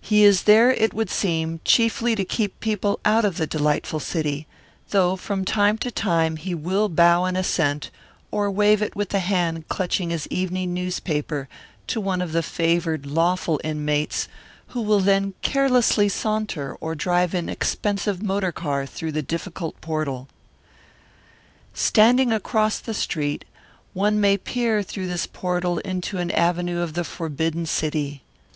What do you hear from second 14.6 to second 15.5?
who will then